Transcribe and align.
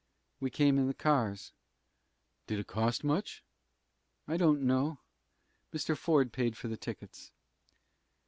"We 0.39 0.49
came 0.49 0.79
in 0.79 0.87
the 0.87 0.95
cars." 0.95 1.51
"Did 2.47 2.57
it 2.57 2.65
cost 2.65 3.03
much?" 3.03 3.43
"I 4.27 4.35
don't 4.35 4.63
know. 4.63 4.97
Mr. 5.71 5.95
Ford 5.95 6.33
paid 6.33 6.57
for 6.57 6.67
the 6.69 6.75
tickets." 6.75 7.31